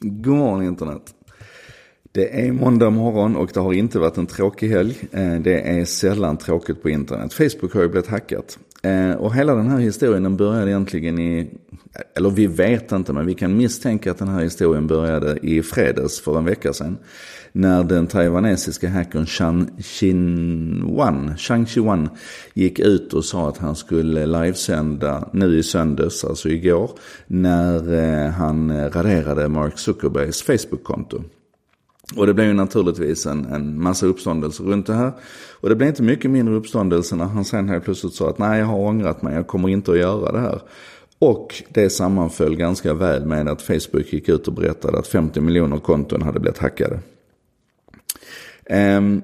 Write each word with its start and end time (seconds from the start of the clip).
God 0.00 0.36
morgon 0.36 0.62
internet. 0.62 1.14
Det 2.12 2.46
är 2.46 2.52
måndag 2.52 2.90
morgon 2.90 3.36
och 3.36 3.50
det 3.54 3.60
har 3.60 3.72
inte 3.72 3.98
varit 3.98 4.16
en 4.16 4.26
tråkig 4.26 4.68
helg. 4.68 4.96
Eh, 5.12 5.34
det 5.34 5.60
är 5.60 5.84
sällan 5.84 6.36
tråkigt 6.36 6.82
på 6.82 6.90
internet. 6.90 7.32
Facebook 7.32 7.74
har 7.74 7.82
ju 7.82 7.88
blivit 7.88 8.10
hackat. 8.10 8.58
Eh, 8.82 9.12
och 9.12 9.34
hela 9.34 9.54
den 9.54 9.70
här 9.70 9.78
historien 9.78 10.22
den 10.22 10.36
började 10.36 10.70
egentligen 10.70 11.18
i, 11.18 11.50
eller 12.16 12.30
vi 12.30 12.46
vet 12.46 12.92
inte 12.92 13.12
men 13.12 13.26
vi 13.26 13.34
kan 13.34 13.56
misstänka 13.56 14.10
att 14.10 14.18
den 14.18 14.28
här 14.28 14.42
historien 14.42 14.86
började 14.86 15.38
i 15.42 15.62
fredags 15.62 16.20
för 16.20 16.38
en 16.38 16.44
vecka 16.44 16.72
sedan. 16.72 16.98
När 17.52 17.84
den 17.84 18.06
taiwanesiska 18.06 18.88
hackern 18.88 19.26
Chan 19.26 19.70
Xin-Wan, 19.78 21.36
Chang 21.36 21.66
Chi-Wan 21.66 22.08
gick 22.54 22.78
ut 22.78 23.12
och 23.12 23.24
sa 23.24 23.48
att 23.48 23.58
han 23.58 23.76
skulle 23.76 24.26
livesända 24.26 25.28
nu 25.32 25.58
i 25.58 25.62
söndags, 25.62 26.24
alltså 26.24 26.48
igår, 26.48 26.90
när 27.26 27.94
eh, 27.94 28.30
han 28.30 28.90
raderade 28.90 29.48
Mark 29.48 29.78
Zuckerbergs 29.78 30.42
Facebook-konto. 30.42 31.22
Och 32.16 32.26
det 32.26 32.34
blev 32.34 32.46
ju 32.46 32.52
naturligtvis 32.52 33.26
en, 33.26 33.44
en 33.44 33.82
massa 33.82 34.06
uppståndelse 34.06 34.62
runt 34.62 34.86
det 34.86 34.94
här. 34.94 35.12
Och 35.60 35.68
det 35.68 35.74
blev 35.74 35.88
inte 35.88 36.02
mycket 36.02 36.30
mindre 36.30 36.54
uppståndelse 36.54 37.16
när 37.16 37.24
han 37.24 37.44
sen 37.44 37.68
helt 37.68 37.84
plötsligt 37.84 38.14
sa 38.14 38.28
att 38.28 38.38
nej 38.38 38.58
jag 38.58 38.66
har 38.66 38.78
ångrat 38.78 39.22
mig, 39.22 39.34
jag 39.34 39.46
kommer 39.46 39.68
inte 39.68 39.90
att 39.90 39.98
göra 39.98 40.32
det 40.32 40.40
här. 40.40 40.60
Och 41.18 41.62
det 41.68 41.90
sammanföll 41.90 42.56
ganska 42.56 42.94
väl 42.94 43.26
med 43.26 43.48
att 43.48 43.62
Facebook 43.62 44.12
gick 44.12 44.28
ut 44.28 44.48
och 44.48 44.54
berättade 44.54 44.98
att 44.98 45.06
50 45.06 45.40
miljoner 45.40 45.78
konton 45.78 46.22
hade 46.22 46.40
blivit 46.40 46.58
hackade. 46.58 46.98
Um, 48.70 49.22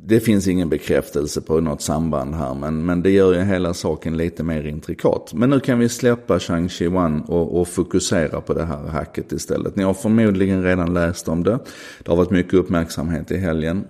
det 0.00 0.20
finns 0.20 0.48
ingen 0.48 0.68
bekräftelse 0.68 1.40
på 1.40 1.60
något 1.60 1.82
samband 1.82 2.34
här 2.34 2.54
men, 2.54 2.86
men 2.86 3.02
det 3.02 3.10
gör 3.10 3.34
ju 3.34 3.40
hela 3.40 3.74
saken 3.74 4.16
lite 4.16 4.42
mer 4.42 4.66
intrikat. 4.66 5.32
Men 5.34 5.50
nu 5.50 5.60
kan 5.60 5.78
vi 5.78 5.88
släppa 5.88 6.38
Shang-Chi 6.38 6.88
Wan 6.88 7.20
och, 7.20 7.60
och, 7.60 7.68
fokusera 7.68 8.40
på 8.40 8.54
det 8.54 8.64
här 8.64 8.86
hacket 8.86 9.32
istället. 9.32 9.76
Ni 9.76 9.82
har 9.82 9.94
förmodligen 9.94 10.62
redan 10.62 10.94
läst 10.94 11.28
om 11.28 11.44
det. 11.44 11.58
Det 12.02 12.10
har 12.10 12.16
varit 12.16 12.30
mycket 12.30 12.54
uppmärksamhet 12.54 13.30
i 13.30 13.36
helgen. 13.36 13.84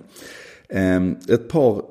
Ehm, 0.68 1.16
ett 1.28 1.48
par 1.48 1.82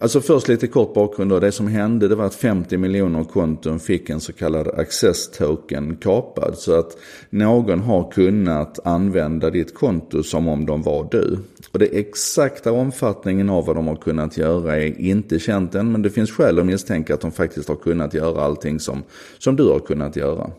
Alltså 0.00 0.20
först 0.20 0.48
lite 0.48 0.66
kort 0.66 0.94
bakgrund 0.94 1.30
då. 1.30 1.40
Det 1.40 1.52
som 1.52 1.66
hände 1.66 2.08
det 2.08 2.14
var 2.14 2.24
att 2.24 2.34
50 2.34 2.76
miljoner 2.76 3.24
konton 3.24 3.80
fick 3.80 4.10
en 4.10 4.20
så 4.20 4.32
kallad 4.32 4.68
access 4.68 5.30
token 5.30 5.96
kapad. 5.96 6.58
Så 6.58 6.78
att 6.78 6.96
någon 7.30 7.80
har 7.80 8.10
kunnat 8.10 8.78
använda 8.84 9.50
ditt 9.50 9.74
konto 9.74 10.22
som 10.22 10.48
om 10.48 10.66
de 10.66 10.82
var 10.82 11.08
du. 11.10 11.38
Och 11.72 11.78
det 11.78 11.98
exakta 11.98 12.72
omfattningen 12.72 13.50
av 13.50 13.66
vad 13.66 13.76
de 13.76 13.86
har 13.86 13.96
kunnat 13.96 14.36
göra 14.36 14.76
är 14.76 15.00
inte 15.00 15.38
känt 15.38 15.74
än. 15.74 15.92
Men 15.92 16.02
det 16.02 16.10
finns 16.10 16.30
skäl 16.30 16.58
att 16.58 16.66
misstänka 16.66 17.14
att 17.14 17.20
de 17.20 17.32
faktiskt 17.32 17.68
har 17.68 17.76
kunnat 17.76 18.14
göra 18.14 18.42
allting 18.42 18.80
som, 18.80 19.02
som 19.38 19.56
du 19.56 19.64
har 19.64 19.78
kunnat 19.78 20.16
göra. 20.16 20.50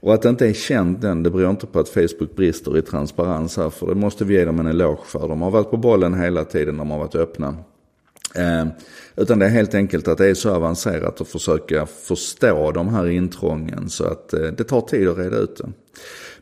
Och 0.00 0.14
att 0.14 0.22
det 0.22 0.28
inte 0.28 0.48
är 0.48 0.52
känt 0.52 1.04
än, 1.04 1.22
det 1.22 1.30
beror 1.30 1.50
inte 1.50 1.66
på 1.66 1.78
att 1.78 1.88
Facebook 1.88 2.36
brister 2.36 2.78
i 2.78 2.82
transparens 2.82 3.56
här. 3.56 3.70
För 3.70 3.86
det 3.86 3.94
måste 3.94 4.24
vi 4.24 4.34
ge 4.34 4.44
dem 4.44 4.60
en 4.60 4.66
eloge 4.66 5.04
för. 5.06 5.28
De 5.28 5.42
har 5.42 5.50
varit 5.50 5.70
på 5.70 5.76
bollen 5.76 6.14
hela 6.14 6.44
tiden, 6.44 6.76
de 6.76 6.90
har 6.90 6.98
varit 6.98 7.14
öppna. 7.14 7.56
Eh, 8.34 8.66
utan 9.16 9.38
det 9.38 9.46
är 9.46 9.50
helt 9.50 9.74
enkelt 9.74 10.08
att 10.08 10.18
det 10.18 10.26
är 10.26 10.34
så 10.34 10.54
avancerat 10.54 11.20
att 11.20 11.28
försöka 11.28 11.86
förstå 11.86 12.72
de 12.72 12.88
här 12.88 13.06
intrången 13.06 13.88
så 13.88 14.04
att 14.04 14.32
eh, 14.32 14.40
det 14.40 14.64
tar 14.64 14.80
tid 14.80 15.08
att 15.08 15.18
reda 15.18 15.36
ut 15.36 15.56
det. 15.56 15.72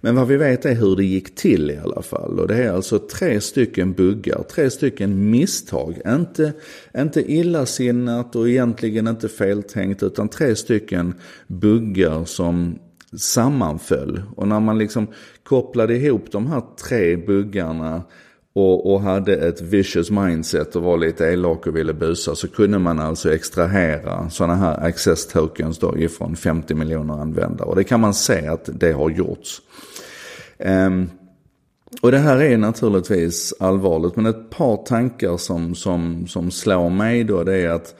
Men 0.04 0.16
vad 0.16 0.28
vi 0.28 0.36
vet 0.36 0.64
är 0.64 0.74
hur 0.74 0.96
det 0.96 1.04
gick 1.04 1.34
till 1.34 1.70
i 1.70 1.78
alla 1.78 2.02
fall. 2.02 2.40
Och 2.40 2.48
det 2.48 2.64
är 2.64 2.72
alltså 2.72 2.98
tre 2.98 3.40
stycken 3.40 3.92
buggar, 3.92 4.42
tre 4.42 4.70
stycken 4.70 5.30
misstag. 5.30 5.98
Inte, 6.06 6.52
inte 6.98 7.32
illasinnat 7.32 8.36
och 8.36 8.48
egentligen 8.48 9.08
inte 9.08 9.28
feltänkt 9.28 10.02
utan 10.02 10.28
tre 10.28 10.56
stycken 10.56 11.14
buggar 11.46 12.24
som 12.24 12.78
sammanföll. 13.16 14.22
Och 14.36 14.48
när 14.48 14.60
man 14.60 14.78
liksom 14.78 15.06
kopplade 15.42 15.96
ihop 15.96 16.32
de 16.32 16.46
här 16.46 16.62
tre 16.88 17.16
buggarna 17.16 18.02
och, 18.55 18.92
och 18.92 19.00
hade 19.00 19.36
ett 19.36 19.61
vicious 19.61 20.11
mindset 20.11 20.77
och 20.77 20.83
var 20.83 20.98
lite 20.98 21.25
elak 21.25 21.67
och 21.67 21.77
ville 21.77 21.95
busa 21.95 22.34
så 22.34 22.49
kunde 22.49 22.78
man 22.78 22.99
alltså 22.99 23.34
extrahera 23.34 24.31
sådana 24.31 24.54
här 24.54 24.87
access 24.87 25.26
tokens 25.26 25.78
då 25.78 25.99
ifrån 25.99 26.37
50 26.37 26.75
miljoner 26.75 27.15
användare. 27.15 27.69
Och 27.69 27.76
det 27.76 27.84
kan 27.84 28.00
man 28.00 28.15
se 28.15 28.47
att 28.47 28.69
det 28.72 28.93
har 28.93 29.10
gjorts. 29.10 29.62
Um, 30.59 31.10
och 32.00 32.10
det 32.10 32.19
här 32.19 32.43
är 32.43 32.56
naturligtvis 32.56 33.54
allvarligt 33.60 34.16
men 34.16 34.26
ett 34.26 34.50
par 34.50 34.76
tankar 34.76 35.37
som, 35.37 35.75
som, 35.75 36.26
som 36.26 36.50
slår 36.50 36.91
mig 36.91 37.25
då 37.25 37.44
det 37.44 37.56
är 37.56 37.69
att 37.69 37.94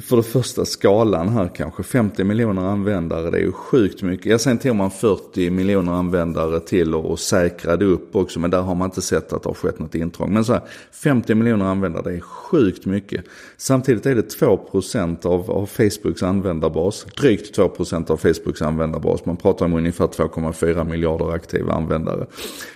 för 0.00 0.16
det 0.16 0.22
första 0.22 0.64
skalan 0.64 1.28
här 1.28 1.50
kanske. 1.56 1.82
50 1.82 2.24
miljoner 2.24 2.62
användare, 2.62 3.30
det 3.30 3.36
är 3.36 3.42
ju 3.42 3.52
sjukt 3.52 4.02
mycket. 4.02 4.26
Ja, 4.26 4.38
sen 4.38 4.58
tog 4.58 4.76
man 4.76 4.90
40 4.90 5.50
miljoner 5.50 5.92
användare 5.92 6.60
till 6.60 6.94
och, 6.94 7.10
och 7.10 7.18
säkrade 7.18 7.84
upp 7.84 8.16
också. 8.16 8.40
Men 8.40 8.50
där 8.50 8.60
har 8.60 8.74
man 8.74 8.88
inte 8.88 9.02
sett 9.02 9.32
att 9.32 9.42
det 9.42 9.48
har 9.48 9.54
skett 9.54 9.78
något 9.78 9.94
intrång. 9.94 10.32
Men 10.32 10.44
så 10.44 10.52
här, 10.52 10.62
50 10.92 11.34
miljoner 11.34 11.64
användare, 11.64 12.02
det 12.02 12.16
är 12.16 12.20
sjukt 12.20 12.86
mycket. 12.86 13.24
Samtidigt 13.56 14.06
är 14.06 14.14
det 14.14 14.40
2% 14.40 15.26
av, 15.26 15.50
av 15.50 15.66
Facebooks 15.66 16.22
användarbas. 16.22 17.06
Drygt 17.20 17.58
2% 17.58 18.10
av 18.10 18.16
Facebooks 18.16 18.62
användarbas. 18.62 19.24
Man 19.24 19.36
pratar 19.36 19.66
om 19.66 19.72
ungefär 19.72 20.06
2,4 20.06 20.90
miljarder 20.90 21.30
aktiva 21.30 21.72
användare. 21.72 22.26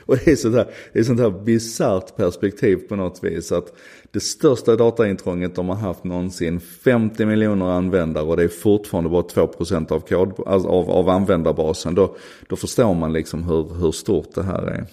Och 0.06 0.16
det 0.16 0.30
är 0.30 0.36
sånt 0.36 0.54
här, 0.54 0.66
det 0.92 0.98
är 0.98 1.04
sånt 1.04 1.20
här 1.20 1.30
bisarrt 1.30 2.16
perspektiv 2.16 2.76
på 2.76 2.96
något 2.96 3.24
vis. 3.24 3.52
att 3.52 3.72
det 4.10 4.20
största 4.20 4.76
dataintrånget 4.76 5.54
de 5.54 5.68
har 5.68 5.76
haft 5.76 6.04
någonsin. 6.04 6.60
50 6.60 7.26
miljoner 7.26 7.66
användare 7.66 8.24
och 8.24 8.36
det 8.36 8.42
är 8.42 8.48
fortfarande 8.48 9.10
bara 9.10 9.22
2% 9.22 9.92
av, 9.92 10.00
kod, 10.00 10.46
alltså 10.46 10.68
av, 10.68 10.90
av 10.90 11.08
användarbasen. 11.08 11.94
Då, 11.94 12.16
då 12.48 12.56
förstår 12.56 12.94
man 12.94 13.12
liksom 13.12 13.44
hur, 13.44 13.74
hur 13.74 13.92
stort 13.92 14.34
det 14.34 14.42
här 14.42 14.62
är. 14.62 14.86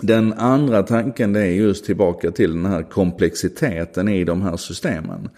Den 0.00 0.32
andra 0.32 0.82
tanken 0.82 1.32
det 1.32 1.40
är 1.40 1.52
just 1.52 1.84
tillbaka 1.84 2.30
till 2.30 2.52
den 2.52 2.66
här 2.66 2.82
komplexiteten 2.82 4.08
i 4.08 4.24
de 4.24 4.42
här 4.42 4.56
systemen. 4.56 5.28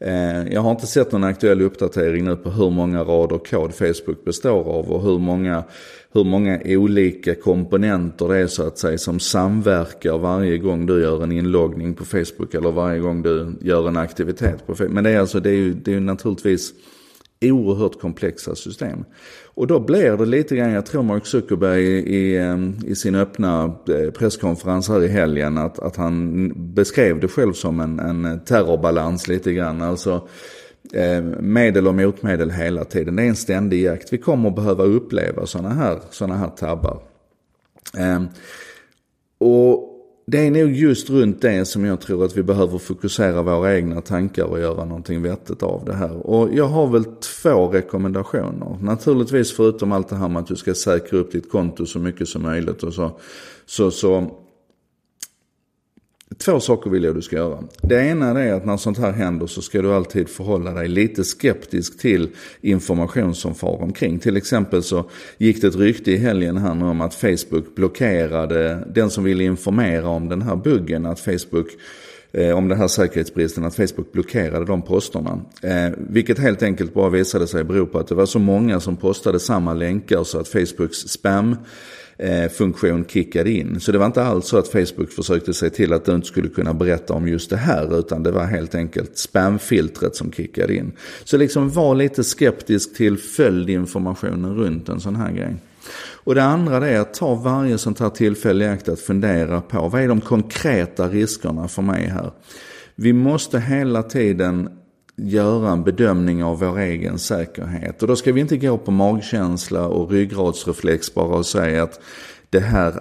Eh, 0.00 0.52
jag 0.52 0.60
har 0.60 0.70
inte 0.70 0.86
sett 0.86 1.12
någon 1.12 1.24
aktuell 1.24 1.62
uppdatering 1.62 2.24
nu 2.24 2.36
på 2.36 2.50
hur 2.50 2.70
många 2.70 3.04
rader 3.04 3.38
kod 3.38 3.74
Facebook 3.74 4.24
består 4.24 4.60
av 4.60 4.92
och 4.92 5.02
hur 5.02 5.18
många, 5.18 5.64
hur 6.12 6.24
många 6.24 6.60
olika 6.64 7.34
komponenter 7.34 8.28
det 8.28 8.36
är 8.36 8.46
så 8.46 8.66
att 8.66 8.78
säga 8.78 8.98
som 8.98 9.20
samverkar 9.20 10.18
varje 10.18 10.58
gång 10.58 10.86
du 10.86 11.02
gör 11.02 11.22
en 11.22 11.32
inloggning 11.32 11.94
på 11.94 12.04
Facebook 12.04 12.54
eller 12.54 12.70
varje 12.70 12.98
gång 12.98 13.22
du 13.22 13.52
gör 13.60 13.88
en 13.88 13.96
aktivitet 13.96 14.66
på 14.66 14.74
Facebook. 14.74 14.92
Men 14.92 15.04
det 15.04 15.10
är 15.10 15.20
alltså, 15.20 15.40
det 15.40 15.50
är 15.50 15.56
ju, 15.56 15.74
det 15.74 15.90
är 15.90 15.94
ju 15.94 16.00
naturligtvis 16.00 16.72
oerhört 17.40 18.00
komplexa 18.00 18.54
system. 18.54 19.04
Och 19.44 19.66
då 19.66 19.80
blir 19.80 20.16
det 20.16 20.26
lite 20.26 20.56
grann, 20.56 20.72
jag 20.72 20.86
tror 20.86 21.02
Mark 21.02 21.26
Zuckerberg 21.26 21.82
i, 21.82 22.16
i 22.16 22.38
ehm, 22.38 22.94
sin 22.94 23.14
öppna 23.14 23.64
eh, 23.88 24.10
presskonferens 24.10 24.88
här 24.88 25.04
i 25.04 25.08
helgen, 25.08 25.58
att, 25.58 25.78
att 25.78 25.96
han 25.96 26.52
beskrev 26.74 27.20
det 27.20 27.28
själv 27.28 27.52
som 27.52 27.80
en, 27.80 27.98
en 27.98 28.40
terrorbalans 28.44 29.28
lite 29.28 29.52
grann. 29.52 29.82
Alltså 29.82 30.28
eh, 30.92 31.22
medel 31.40 31.86
och 31.86 31.94
motmedel 31.94 32.50
hela 32.50 32.84
tiden. 32.84 33.16
Det 33.16 33.22
är 33.22 33.28
en 33.28 33.36
ständig 33.36 33.82
jakt. 33.82 34.12
Vi 34.12 34.18
kommer 34.18 34.48
att 34.48 34.56
behöva 34.56 34.84
uppleva 34.84 35.46
sådana 35.46 35.74
här, 35.74 35.98
såna 36.10 36.36
här 36.36 36.48
tabbar. 36.48 37.02
Ehm, 37.98 38.28
och 39.38 39.87
det 40.30 40.46
är 40.46 40.50
nog 40.50 40.72
just 40.72 41.10
runt 41.10 41.40
det 41.40 41.64
som 41.64 41.84
jag 41.84 42.00
tror 42.00 42.24
att 42.24 42.36
vi 42.36 42.42
behöver 42.42 42.78
fokusera 42.78 43.42
våra 43.42 43.76
egna 43.76 44.00
tankar 44.00 44.44
och 44.44 44.60
göra 44.60 44.84
någonting 44.84 45.22
vettigt 45.22 45.62
av 45.62 45.84
det 45.84 45.94
här. 45.94 46.26
Och 46.26 46.54
jag 46.54 46.64
har 46.64 46.86
väl 46.86 47.04
två 47.04 47.68
rekommendationer. 47.68 48.78
Naturligtvis 48.82 49.52
förutom 49.52 49.92
allt 49.92 50.08
det 50.08 50.16
här 50.16 50.28
med 50.28 50.40
att 50.40 50.46
du 50.46 50.56
ska 50.56 50.74
säkra 50.74 51.18
upp 51.18 51.32
ditt 51.32 51.50
konto 51.50 51.86
så 51.86 51.98
mycket 51.98 52.28
som 52.28 52.42
möjligt 52.42 52.82
och 52.82 52.94
så. 52.94 53.10
Så, 53.66 53.90
så 53.90 54.30
Två 56.36 56.60
saker 56.60 56.90
vill 56.90 57.04
jag 57.04 57.14
du 57.14 57.22
ska 57.22 57.36
göra. 57.36 57.64
Det 57.82 58.00
ena 58.00 58.42
är 58.42 58.52
att 58.52 58.66
när 58.66 58.76
sånt 58.76 58.98
här 58.98 59.12
händer 59.12 59.46
så 59.46 59.62
ska 59.62 59.82
du 59.82 59.94
alltid 59.94 60.28
förhålla 60.28 60.70
dig 60.70 60.88
lite 60.88 61.24
skeptisk 61.24 61.98
till 61.98 62.28
information 62.60 63.34
som 63.34 63.54
far 63.54 63.82
omkring. 63.82 64.18
Till 64.18 64.36
exempel 64.36 64.82
så 64.82 65.10
gick 65.38 65.60
det 65.60 65.68
ett 65.68 65.76
rykte 65.76 66.12
i 66.12 66.16
helgen 66.16 66.56
här 66.56 66.74
nu 66.74 66.84
om 66.84 67.00
att 67.00 67.14
Facebook 67.14 67.74
blockerade 67.74 68.84
den 68.94 69.10
som 69.10 69.24
ville 69.24 69.44
informera 69.44 70.08
om 70.08 70.28
den 70.28 70.42
här 70.42 70.56
buggen. 70.56 71.06
Att 71.06 71.20
Facebook 71.20 71.66
eh, 71.66 71.78
Eh, 72.32 72.56
om 72.56 72.68
den 72.68 72.78
här 72.78 72.88
säkerhetsbristen 72.88 73.64
att 73.64 73.74
Facebook 73.74 74.12
blockerade 74.12 74.64
de 74.64 74.82
posterna. 74.82 75.40
Eh, 75.62 75.92
vilket 75.96 76.38
helt 76.38 76.62
enkelt 76.62 76.94
bara 76.94 77.10
visade 77.10 77.46
sig 77.46 77.64
bero 77.64 77.86
på 77.86 77.98
att 77.98 78.08
det 78.08 78.14
var 78.14 78.26
så 78.26 78.38
många 78.38 78.80
som 78.80 78.96
postade 78.96 79.40
samma 79.40 79.74
länkar 79.74 80.24
så 80.24 80.38
att 80.38 80.48
Facebooks 80.48 80.96
spam 80.96 81.56
eh, 82.18 82.50
funktion 82.50 83.04
kickade 83.04 83.50
in. 83.50 83.80
Så 83.80 83.92
det 83.92 83.98
var 83.98 84.06
inte 84.06 84.22
alls 84.22 84.46
så 84.46 84.58
att 84.58 84.68
Facebook 84.68 85.12
försökte 85.12 85.54
se 85.54 85.70
till 85.70 85.92
att 85.92 86.04
du 86.04 86.14
inte 86.14 86.26
skulle 86.26 86.48
kunna 86.48 86.74
berätta 86.74 87.14
om 87.14 87.28
just 87.28 87.50
det 87.50 87.56
här 87.56 87.98
utan 87.98 88.22
det 88.22 88.30
var 88.30 88.44
helt 88.44 88.74
enkelt 88.74 89.18
spamfiltret 89.18 90.16
som 90.16 90.32
kickade 90.32 90.74
in. 90.74 90.92
Så 91.24 91.36
liksom 91.36 91.70
var 91.70 91.94
lite 91.94 92.24
skeptisk 92.24 92.96
till 92.96 93.18
följdinformationen 93.18 94.54
runt 94.54 94.88
en 94.88 95.00
sån 95.00 95.16
här 95.16 95.32
grej. 95.32 95.56
Och 96.24 96.34
det 96.34 96.42
andra 96.42 96.80
det 96.80 96.88
är 96.88 97.00
att 97.00 97.14
ta 97.14 97.34
varje 97.34 97.78
sånt 97.78 98.00
här 98.00 98.10
tillfälle 98.10 98.64
i 98.64 98.68
akt 98.68 98.88
att 98.88 99.00
fundera 99.00 99.60
på 99.60 99.88
vad 99.88 100.02
är 100.02 100.08
de 100.08 100.20
konkreta 100.20 101.08
riskerna 101.08 101.68
för 101.68 101.82
mig 101.82 102.06
här. 102.06 102.30
Vi 102.94 103.12
måste 103.12 103.60
hela 103.60 104.02
tiden 104.02 104.68
göra 105.16 105.70
en 105.72 105.84
bedömning 105.84 106.44
av 106.44 106.58
vår 106.58 106.78
egen 106.78 107.18
säkerhet. 107.18 108.02
Och 108.02 108.08
då 108.08 108.16
ska 108.16 108.32
vi 108.32 108.40
inte 108.40 108.56
gå 108.56 108.78
på 108.78 108.90
magkänsla 108.90 109.86
och 109.86 110.10
ryggradsreflex 110.10 111.14
bara 111.14 111.36
och 111.36 111.46
säga 111.46 111.82
att 111.82 112.00
det 112.50 112.60
här 112.60 113.00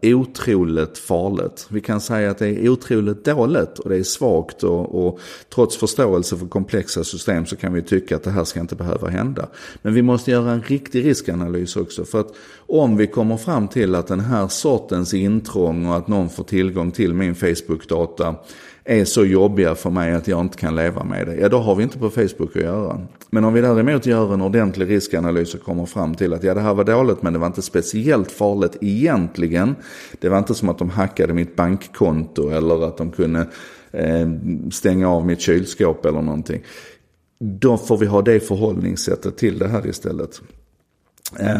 är 0.00 0.14
otroligt 0.14 0.98
farligt. 0.98 1.66
Vi 1.70 1.80
kan 1.80 2.00
säga 2.00 2.30
att 2.30 2.38
det 2.38 2.48
är 2.48 2.68
otroligt 2.68 3.24
dåligt 3.24 3.78
och 3.78 3.90
det 3.90 3.96
är 3.96 4.02
svagt 4.02 4.62
och, 4.62 5.06
och, 5.06 5.20
trots 5.54 5.76
förståelse 5.76 6.36
för 6.36 6.46
komplexa 6.46 7.04
system 7.04 7.46
så 7.46 7.56
kan 7.56 7.72
vi 7.72 7.82
tycka 7.82 8.16
att 8.16 8.22
det 8.22 8.30
här 8.30 8.44
ska 8.44 8.60
inte 8.60 8.74
behöva 8.74 9.08
hända. 9.08 9.48
Men 9.82 9.94
vi 9.94 10.02
måste 10.02 10.30
göra 10.30 10.50
en 10.50 10.62
riktig 10.62 11.04
riskanalys 11.04 11.76
också 11.76 12.04
för 12.04 12.20
att 12.20 12.34
om 12.66 12.96
vi 12.96 13.06
kommer 13.06 13.36
fram 13.36 13.68
till 13.68 13.94
att 13.94 14.06
den 14.06 14.20
här 14.20 14.48
sortens 14.48 15.14
intrång 15.14 15.86
och 15.86 15.96
att 15.96 16.08
någon 16.08 16.28
får 16.28 16.44
tillgång 16.44 16.90
till 16.90 17.14
min 17.14 17.34
Facebook-data 17.34 18.34
är 18.86 19.04
så 19.04 19.24
jobbiga 19.24 19.74
för 19.74 19.90
mig 19.90 20.12
att 20.12 20.28
jag 20.28 20.40
inte 20.40 20.58
kan 20.58 20.76
leva 20.76 21.04
med 21.04 21.26
det. 21.26 21.36
Ja, 21.36 21.48
då 21.48 21.58
har 21.58 21.74
vi 21.74 21.82
inte 21.82 21.98
på 21.98 22.10
Facebook 22.10 22.56
att 22.56 22.62
göra. 22.62 23.06
Men 23.30 23.44
om 23.44 23.54
vi 23.54 23.60
däremot 23.60 24.06
gör 24.06 24.34
en 24.34 24.40
ordentlig 24.40 24.90
riskanalys 24.90 25.54
och 25.54 25.62
kommer 25.62 25.86
fram 25.86 26.14
till 26.14 26.32
att 26.32 26.44
ja, 26.44 26.54
det 26.54 26.60
här 26.60 26.74
var 26.74 26.84
dåligt 26.84 27.22
men 27.22 27.32
det 27.32 27.38
var 27.38 27.46
inte 27.46 27.62
speciellt 27.62 28.32
farligt 28.32 28.76
egentligen. 28.80 29.74
Det 30.20 30.28
var 30.28 30.38
inte 30.38 30.54
som 30.54 30.68
att 30.68 30.78
de 30.78 30.90
hackade 30.90 31.34
mitt 31.34 31.56
bankkonto 31.56 32.48
eller 32.48 32.86
att 32.86 32.96
de 32.96 33.10
kunde 33.10 33.46
eh, 33.90 34.28
stänga 34.72 35.08
av 35.08 35.26
mitt 35.26 35.40
kylskåp 35.40 36.04
eller 36.04 36.22
någonting. 36.22 36.62
Då 37.38 37.76
får 37.76 37.98
vi 37.98 38.06
ha 38.06 38.22
det 38.22 38.40
förhållningssättet 38.40 39.36
till 39.36 39.58
det 39.58 39.68
här 39.68 39.86
istället. 39.86 40.40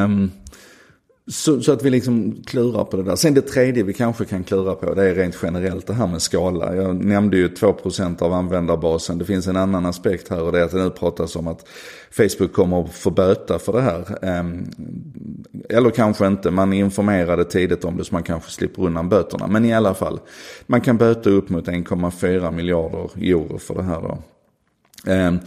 Um, 0.00 0.31
så, 1.28 1.62
så, 1.62 1.73
att 1.73 1.82
vi 1.82 1.90
liksom 1.90 2.43
klurar 2.46 2.84
på 2.84 2.96
det 2.96 3.02
där. 3.02 3.17
Sen 3.17 3.34
det 3.34 3.40
tredje 3.40 3.82
vi 3.82 3.93
kanske 3.93 4.25
kan 4.25 4.44
klura 4.44 4.75
på 4.75 4.94
det 4.94 5.11
är 5.11 5.14
rent 5.14 5.38
generellt 5.43 5.87
det 5.87 5.94
här 5.94 6.06
med 6.06 6.23
skala. 6.23 6.76
Jag 6.76 7.05
nämnde 7.05 7.37
ju 7.37 7.49
2% 7.49 8.23
av 8.23 8.32
användarbasen. 8.32 9.19
Det 9.19 9.25
finns 9.25 9.46
en 9.46 9.56
annan 9.56 9.87
aspekt 9.87 10.28
här 10.28 10.43
och 10.43 10.52
det 10.52 10.61
är 10.61 10.64
att 10.64 10.70
det 10.70 10.84
nu 10.84 10.90
pratas 10.90 11.37
om 11.37 11.46
att 11.46 11.69
Facebook 12.11 12.52
kommer 12.52 12.84
att 12.84 12.94
få 12.94 13.11
böta 13.11 13.58
för 13.58 13.73
det 13.73 13.81
här. 13.81 14.19
Ehm, 14.23 14.70
eller 15.69 15.90
kanske 15.90 16.26
inte, 16.26 16.50
man 16.50 16.73
informerade 16.73 17.44
tidigt 17.44 17.84
om 17.84 17.96
det 17.96 18.05
så 18.05 18.14
man 18.14 18.23
kanske 18.23 18.50
slipper 18.50 18.82
undan 18.82 19.08
böterna. 19.08 19.46
Men 19.46 19.64
i 19.64 19.75
alla 19.75 19.94
fall, 19.94 20.20
man 20.67 20.81
kan 20.81 20.96
böta 20.96 21.31
upp 21.31 21.49
mot 21.49 21.69
1,4 21.69 22.50
miljarder 22.52 23.11
euro 23.17 23.58
för 23.58 23.75
det 23.75 23.82
här 23.82 24.00
då. 24.00 24.19
Ehm, 25.12 25.38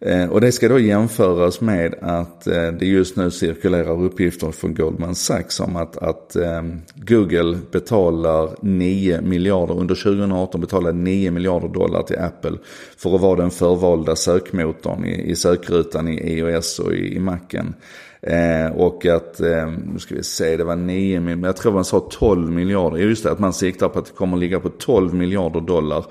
Eh, 0.00 0.28
och 0.30 0.40
det 0.40 0.52
ska 0.52 0.68
då 0.68 0.78
jämföras 0.78 1.60
med 1.60 1.94
att 2.00 2.46
eh, 2.46 2.72
det 2.72 2.86
just 2.86 3.16
nu 3.16 3.30
cirkulerar 3.30 4.02
uppgifter 4.02 4.50
från 4.50 4.74
Goldman 4.74 5.14
Sachs 5.14 5.60
om 5.60 5.76
att, 5.76 5.96
att 5.96 6.36
eh, 6.36 6.62
Google 6.94 7.58
betalar 7.70 8.50
9 8.62 9.20
miljarder, 9.20 9.78
under 9.78 9.94
2018 9.94 10.60
betalar 10.60 10.92
9 10.92 11.30
miljarder 11.30 11.68
dollar 11.68 12.02
till 12.02 12.18
Apple 12.18 12.58
för 12.96 13.14
att 13.14 13.20
vara 13.20 13.36
den 13.36 13.50
förvalda 13.50 14.16
sökmotorn 14.16 15.04
i, 15.04 15.30
i 15.30 15.36
sökrutan 15.36 16.08
i 16.08 16.38
iOS 16.38 16.78
och 16.78 16.92
i, 16.92 17.16
i 17.16 17.18
Macen. 17.18 17.74
Eh, 18.22 18.72
och 18.76 19.06
att, 19.06 19.40
eh, 19.40 19.72
nu 19.92 19.98
ska 19.98 20.14
vi 20.14 20.22
se, 20.22 20.56
det 20.56 20.64
var 20.64 20.76
9 20.76 21.20
miljarder, 21.20 21.48
jag 21.48 21.56
tror 21.56 21.72
man 21.72 21.84
sa 21.84 22.00
12 22.10 22.50
miljarder. 22.50 22.98
Just 22.98 23.24
det, 23.24 23.30
att 23.30 23.38
man 23.38 23.52
siktar 23.52 23.88
på 23.88 23.98
att 23.98 24.06
det 24.06 24.12
kommer 24.12 24.36
att 24.36 24.40
ligga 24.40 24.60
på 24.60 24.68
12 24.68 25.14
miljarder 25.14 25.60
dollar 25.60 26.04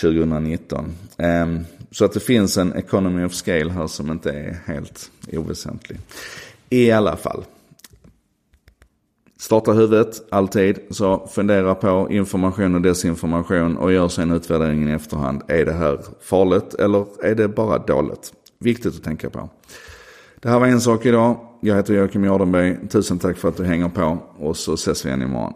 2019. 0.00 0.92
Ehm, 1.18 1.64
så 1.90 2.04
att 2.04 2.12
det 2.12 2.20
finns 2.20 2.56
en 2.56 2.74
economy 2.74 3.24
of 3.24 3.32
scale 3.32 3.70
här 3.70 3.86
som 3.86 4.10
inte 4.10 4.30
är 4.30 4.60
helt 4.66 5.10
oväsentlig. 5.32 5.98
I 6.70 6.90
alla 6.90 7.16
fall. 7.16 7.44
Starta 9.38 9.72
huvudet, 9.72 10.22
alltid. 10.30 10.78
Så 10.90 11.28
fundera 11.32 11.74
på 11.74 12.06
information 12.10 12.74
och 12.74 12.80
desinformation 12.80 13.76
och 13.76 13.92
gör 13.92 14.08
sen 14.08 14.30
utvärderingen 14.30 14.88
i 14.88 14.92
efterhand. 14.92 15.42
Är 15.48 15.64
det 15.64 15.72
här 15.72 15.98
farligt 16.22 16.74
eller 16.74 17.06
är 17.22 17.34
det 17.34 17.48
bara 17.48 17.78
dåligt? 17.78 18.32
Viktigt 18.58 18.96
att 18.96 19.04
tänka 19.04 19.30
på. 19.30 19.48
Det 20.40 20.48
här 20.48 20.58
var 20.58 20.66
en 20.66 20.80
sak 20.80 21.06
idag. 21.06 21.36
Jag 21.60 21.76
heter 21.76 21.94
Joakim 21.94 22.24
Jardenberg. 22.24 22.88
Tusen 22.88 23.18
tack 23.18 23.36
för 23.36 23.48
att 23.48 23.56
du 23.56 23.64
hänger 23.64 23.88
på 23.88 24.18
och 24.38 24.56
så 24.56 24.74
ses 24.74 25.04
vi 25.04 25.08
igen 25.08 25.22
imorgon. 25.22 25.52